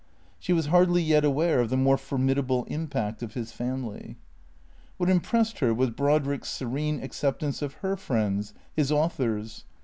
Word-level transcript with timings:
She 0.39 0.51
was 0.51 0.65
hardly 0.65 1.03
yet 1.03 1.23
aware 1.23 1.59
of 1.59 1.69
the 1.69 1.77
more 1.77 1.95
formidable 1.95 2.63
impact 2.63 3.21
of 3.21 3.35
his 3.35 3.51
family. 3.51 4.17
WTiat 4.99 5.09
impressed 5.09 5.59
her 5.59 5.75
was 5.75 5.91
Brodrick's 5.91 6.49
serene 6.49 7.03
acceptance 7.03 7.61
of 7.61 7.75
her 7.85 7.95
friends, 7.95 8.55
his 8.75 8.91
authors. 8.91 9.63